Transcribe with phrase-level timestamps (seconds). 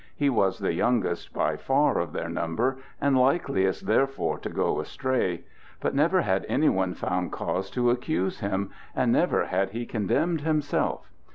[0.15, 5.43] He was the youngest by far of their number and likeliest therefore to go astray;
[5.79, 10.41] but never had any one found cause to accuse him, and never had he condemned
[10.41, 11.11] himself.